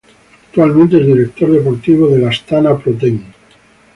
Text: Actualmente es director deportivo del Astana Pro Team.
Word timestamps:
Actualmente 0.47 0.99
es 0.99 1.05
director 1.05 1.51
deportivo 1.51 2.07
del 2.07 2.27
Astana 2.27 2.75
Pro 2.75 2.93
Team. 2.93 3.23